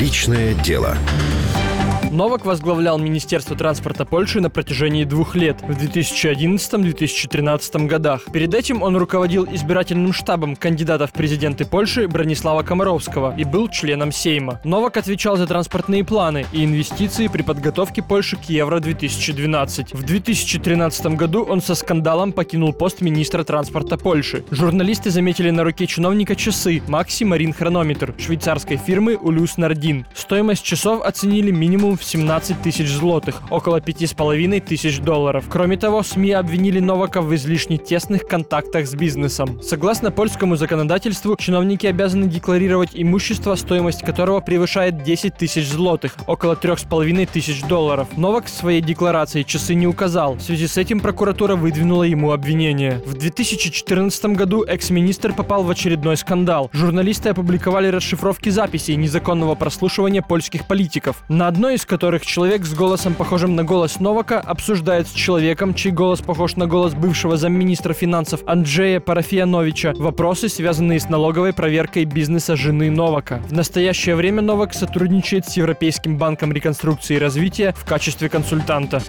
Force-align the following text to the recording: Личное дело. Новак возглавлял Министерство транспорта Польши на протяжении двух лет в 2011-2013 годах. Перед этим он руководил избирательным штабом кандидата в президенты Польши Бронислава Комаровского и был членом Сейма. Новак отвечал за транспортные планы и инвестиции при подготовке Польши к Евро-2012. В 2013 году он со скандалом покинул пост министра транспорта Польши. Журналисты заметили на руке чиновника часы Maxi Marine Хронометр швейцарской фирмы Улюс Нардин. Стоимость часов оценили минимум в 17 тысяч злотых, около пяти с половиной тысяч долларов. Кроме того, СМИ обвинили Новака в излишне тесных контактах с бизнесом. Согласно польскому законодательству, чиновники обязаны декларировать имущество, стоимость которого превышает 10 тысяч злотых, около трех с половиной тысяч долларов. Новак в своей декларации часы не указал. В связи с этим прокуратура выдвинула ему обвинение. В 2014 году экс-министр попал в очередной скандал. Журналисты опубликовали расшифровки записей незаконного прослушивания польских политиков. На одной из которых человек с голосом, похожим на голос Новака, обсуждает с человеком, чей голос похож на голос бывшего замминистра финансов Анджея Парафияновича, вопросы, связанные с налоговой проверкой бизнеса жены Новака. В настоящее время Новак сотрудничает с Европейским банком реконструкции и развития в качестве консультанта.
Личное 0.00 0.54
дело. 0.54 0.96
Новак 2.10 2.44
возглавлял 2.44 2.98
Министерство 2.98 3.54
транспорта 3.54 4.04
Польши 4.04 4.40
на 4.40 4.50
протяжении 4.50 5.04
двух 5.04 5.36
лет 5.36 5.62
в 5.62 5.70
2011-2013 5.70 7.86
годах. 7.86 8.24
Перед 8.32 8.52
этим 8.52 8.82
он 8.82 8.96
руководил 8.96 9.46
избирательным 9.48 10.12
штабом 10.12 10.56
кандидата 10.56 11.06
в 11.06 11.12
президенты 11.12 11.64
Польши 11.64 12.08
Бронислава 12.08 12.64
Комаровского 12.64 13.36
и 13.36 13.44
был 13.44 13.68
членом 13.68 14.10
Сейма. 14.10 14.60
Новак 14.64 14.96
отвечал 14.96 15.36
за 15.36 15.46
транспортные 15.46 16.04
планы 16.04 16.46
и 16.52 16.64
инвестиции 16.64 17.28
при 17.28 17.42
подготовке 17.42 18.02
Польши 18.02 18.36
к 18.36 18.46
Евро-2012. 18.46 19.96
В 19.96 20.02
2013 20.02 21.06
году 21.14 21.44
он 21.44 21.62
со 21.62 21.76
скандалом 21.76 22.32
покинул 22.32 22.72
пост 22.72 23.02
министра 23.02 23.44
транспорта 23.44 23.96
Польши. 23.96 24.42
Журналисты 24.50 25.10
заметили 25.10 25.50
на 25.50 25.62
руке 25.62 25.86
чиновника 25.86 26.34
часы 26.34 26.82
Maxi 26.88 27.24
Marine 27.24 27.52
Хронометр 27.52 28.16
швейцарской 28.18 28.78
фирмы 28.78 29.16
Улюс 29.16 29.58
Нардин. 29.58 30.06
Стоимость 30.12 30.64
часов 30.64 31.04
оценили 31.04 31.52
минимум 31.52 31.98
в 32.00 32.04
17 32.04 32.62
тысяч 32.62 32.88
злотых, 32.88 33.42
около 33.50 33.80
пяти 33.80 34.06
с 34.06 34.14
половиной 34.14 34.60
тысяч 34.60 34.98
долларов. 34.98 35.44
Кроме 35.48 35.76
того, 35.76 36.02
СМИ 36.02 36.32
обвинили 36.32 36.80
Новака 36.80 37.20
в 37.20 37.34
излишне 37.34 37.76
тесных 37.78 38.26
контактах 38.26 38.86
с 38.86 38.94
бизнесом. 38.94 39.62
Согласно 39.62 40.10
польскому 40.10 40.56
законодательству, 40.56 41.36
чиновники 41.36 41.86
обязаны 41.86 42.26
декларировать 42.26 42.90
имущество, 42.94 43.54
стоимость 43.54 44.02
которого 44.02 44.40
превышает 44.40 45.02
10 45.02 45.36
тысяч 45.36 45.68
злотых, 45.68 46.16
около 46.26 46.56
трех 46.56 46.78
с 46.78 46.84
половиной 46.84 47.26
тысяч 47.26 47.62
долларов. 47.62 48.08
Новак 48.16 48.46
в 48.46 48.50
своей 48.50 48.80
декларации 48.80 49.42
часы 49.42 49.74
не 49.74 49.86
указал. 49.86 50.34
В 50.34 50.42
связи 50.42 50.66
с 50.66 50.76
этим 50.76 51.00
прокуратура 51.00 51.56
выдвинула 51.56 52.04
ему 52.04 52.32
обвинение. 52.32 53.02
В 53.04 53.14
2014 53.14 54.24
году 54.36 54.62
экс-министр 54.62 55.32
попал 55.32 55.62
в 55.62 55.70
очередной 55.70 56.16
скандал. 56.16 56.70
Журналисты 56.72 57.28
опубликовали 57.28 57.88
расшифровки 57.88 58.48
записей 58.48 58.96
незаконного 58.96 59.54
прослушивания 59.54 60.22
польских 60.22 60.66
политиков. 60.66 61.22
На 61.28 61.48
одной 61.48 61.74
из 61.74 61.84
которых 61.90 62.24
человек 62.24 62.64
с 62.64 62.72
голосом, 62.72 63.14
похожим 63.14 63.56
на 63.56 63.64
голос 63.64 63.98
Новака, 63.98 64.38
обсуждает 64.38 65.08
с 65.08 65.12
человеком, 65.12 65.74
чей 65.74 65.90
голос 65.90 66.20
похож 66.20 66.54
на 66.54 66.68
голос 66.68 66.94
бывшего 66.94 67.36
замминистра 67.36 67.94
финансов 67.94 68.42
Анджея 68.46 69.00
Парафияновича, 69.00 69.94
вопросы, 69.96 70.48
связанные 70.48 71.00
с 71.00 71.08
налоговой 71.08 71.52
проверкой 71.52 72.04
бизнеса 72.04 72.54
жены 72.54 72.92
Новака. 72.92 73.40
В 73.48 73.52
настоящее 73.52 74.14
время 74.14 74.40
Новак 74.40 74.72
сотрудничает 74.72 75.48
с 75.48 75.56
Европейским 75.56 76.16
банком 76.16 76.52
реконструкции 76.52 77.16
и 77.16 77.18
развития 77.18 77.74
в 77.76 77.84
качестве 77.84 78.28
консультанта. 78.28 79.02